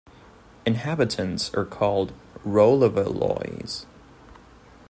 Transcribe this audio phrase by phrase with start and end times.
[0.65, 2.11] Inhabitants are called
[2.43, 3.85] "Rolivalois".